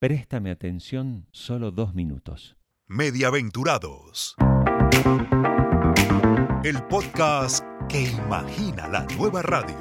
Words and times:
Préstame 0.00 0.52
atención 0.52 1.26
solo 1.32 1.72
dos 1.72 1.92
minutos. 1.92 2.56
Mediaventurados. 2.86 4.36
El 6.62 6.80
podcast 6.84 7.64
que 7.88 8.04
imagina 8.04 8.86
la 8.86 9.04
nueva 9.18 9.42
radio. 9.42 9.74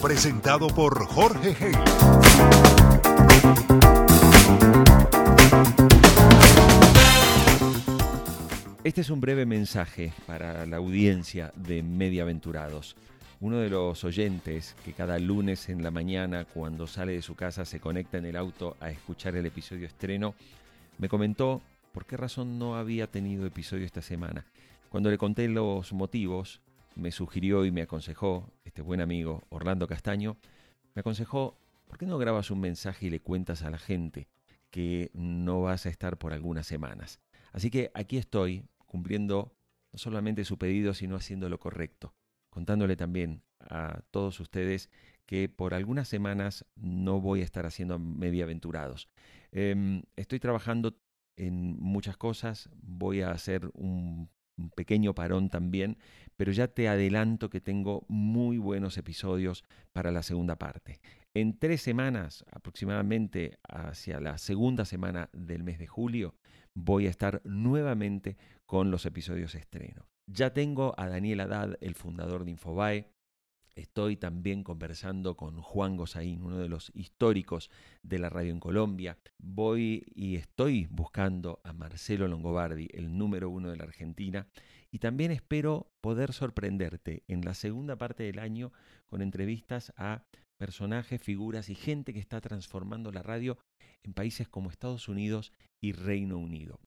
Presentado 0.00 0.68
por 0.68 1.04
Jorge 1.04 1.54
Hey. 1.60 1.72
Este 8.84 9.02
es 9.02 9.10
un 9.10 9.20
breve 9.20 9.44
mensaje 9.44 10.14
para 10.26 10.64
la 10.64 10.78
audiencia 10.78 11.52
de 11.56 11.82
Mediaventurados. 11.82 12.96
Uno 13.40 13.58
de 13.58 13.68
los 13.68 14.04
oyentes 14.04 14.76
que 14.84 14.92
cada 14.92 15.18
lunes 15.18 15.68
en 15.68 15.82
la 15.82 15.90
mañana 15.90 16.44
cuando 16.44 16.86
sale 16.86 17.12
de 17.12 17.22
su 17.22 17.34
casa 17.34 17.64
se 17.64 17.80
conecta 17.80 18.16
en 18.16 18.26
el 18.26 18.36
auto 18.36 18.76
a 18.80 18.90
escuchar 18.90 19.34
el 19.34 19.44
episodio 19.44 19.86
estreno, 19.86 20.34
me 20.98 21.08
comentó 21.08 21.60
por 21.92 22.06
qué 22.06 22.16
razón 22.16 22.58
no 22.58 22.76
había 22.76 23.08
tenido 23.08 23.44
episodio 23.44 23.84
esta 23.84 24.02
semana. 24.02 24.46
Cuando 24.88 25.10
le 25.10 25.18
conté 25.18 25.48
los 25.48 25.92
motivos, 25.92 26.60
me 26.94 27.10
sugirió 27.10 27.64
y 27.64 27.72
me 27.72 27.82
aconsejó, 27.82 28.48
este 28.64 28.82
buen 28.82 29.00
amigo 29.00 29.42
Orlando 29.50 29.88
Castaño, 29.88 30.36
me 30.94 31.00
aconsejó, 31.00 31.56
¿por 31.88 31.98
qué 31.98 32.06
no 32.06 32.18
grabas 32.18 32.52
un 32.52 32.60
mensaje 32.60 33.06
y 33.06 33.10
le 33.10 33.20
cuentas 33.20 33.62
a 33.62 33.70
la 33.70 33.78
gente 33.78 34.28
que 34.70 35.10
no 35.12 35.60
vas 35.60 35.86
a 35.86 35.90
estar 35.90 36.18
por 36.18 36.32
algunas 36.32 36.68
semanas? 36.68 37.18
Así 37.52 37.68
que 37.70 37.90
aquí 37.94 38.16
estoy 38.16 38.64
cumpliendo 38.86 39.52
no 39.92 39.98
solamente 39.98 40.44
su 40.44 40.56
pedido, 40.56 40.94
sino 40.94 41.16
haciendo 41.16 41.48
lo 41.48 41.58
correcto 41.58 42.14
contándole 42.54 42.94
también 42.94 43.42
a 43.58 44.00
todos 44.12 44.38
ustedes 44.38 44.88
que 45.26 45.48
por 45.48 45.74
algunas 45.74 46.06
semanas 46.06 46.64
no 46.76 47.20
voy 47.20 47.40
a 47.40 47.44
estar 47.44 47.66
haciendo 47.66 47.98
mediaventurados. 47.98 49.08
Em, 49.50 50.02
estoy 50.14 50.38
trabajando 50.38 50.96
en 51.36 51.76
muchas 51.80 52.16
cosas, 52.16 52.70
voy 52.80 53.22
a 53.22 53.32
hacer 53.32 53.68
un, 53.74 54.30
un 54.56 54.70
pequeño 54.70 55.14
parón 55.14 55.48
también, 55.48 55.98
pero 56.36 56.52
ya 56.52 56.68
te 56.68 56.88
adelanto 56.88 57.50
que 57.50 57.60
tengo 57.60 58.04
muy 58.08 58.58
buenos 58.58 58.98
episodios 58.98 59.64
para 59.92 60.10
la 60.10 60.22
segunda 60.22 60.56
parte. 60.56 61.00
En 61.34 61.58
tres 61.58 61.82
semanas, 61.82 62.44
aproximadamente 62.50 63.58
hacia 63.68 64.20
la 64.20 64.38
segunda 64.38 64.84
semana 64.84 65.30
del 65.32 65.64
mes 65.64 65.78
de 65.78 65.86
julio, 65.86 66.34
voy 66.74 67.06
a 67.06 67.10
estar 67.10 67.40
nuevamente 67.44 68.36
con 68.66 68.90
los 68.90 69.06
episodios 69.06 69.54
estreno. 69.54 70.06
Ya 70.26 70.52
tengo 70.52 70.94
a 70.96 71.08
Daniel 71.08 71.40
Haddad, 71.40 71.76
el 71.80 71.94
fundador 71.94 72.44
de 72.44 72.52
Infobae. 72.52 73.13
Estoy 73.76 74.16
también 74.16 74.62
conversando 74.62 75.36
con 75.36 75.60
Juan 75.60 75.96
Gozaín, 75.96 76.42
uno 76.42 76.58
de 76.58 76.68
los 76.68 76.92
históricos 76.94 77.70
de 78.02 78.18
la 78.18 78.28
radio 78.28 78.52
en 78.52 78.60
Colombia. 78.60 79.18
Voy 79.38 80.04
y 80.14 80.36
estoy 80.36 80.86
buscando 80.90 81.60
a 81.64 81.72
Marcelo 81.72 82.28
Longobardi, 82.28 82.88
el 82.92 83.16
número 83.18 83.50
uno 83.50 83.70
de 83.70 83.76
la 83.76 83.84
Argentina. 83.84 84.46
Y 84.90 85.00
también 85.00 85.32
espero 85.32 85.90
poder 86.00 86.32
sorprenderte 86.32 87.24
en 87.26 87.44
la 87.44 87.54
segunda 87.54 87.96
parte 87.96 88.22
del 88.22 88.38
año 88.38 88.72
con 89.06 89.22
entrevistas 89.22 89.92
a 89.96 90.22
personajes, 90.56 91.20
figuras 91.20 91.68
y 91.68 91.74
gente 91.74 92.12
que 92.12 92.20
está 92.20 92.40
transformando 92.40 93.10
la 93.10 93.22
radio 93.22 93.58
en 94.04 94.14
países 94.14 94.48
como 94.48 94.70
Estados 94.70 95.08
Unidos 95.08 95.52
y 95.80 95.92
Reino 95.92 96.38
Unido. 96.38 96.78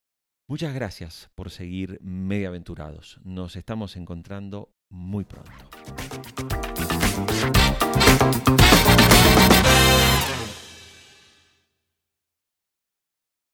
Muchas 0.48 0.74
gracias 0.74 1.30
por 1.36 1.50
seguir 1.50 2.00
Mediaventurados. 2.02 3.20
Nos 3.26 3.58
estamos 3.58 3.98
encontrando 3.98 4.72
muy 4.90 5.26
pronto. 5.26 5.70